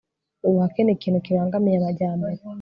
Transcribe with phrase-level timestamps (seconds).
[0.47, 2.41] ubuhake ni ikintu kibangamiye amajyambere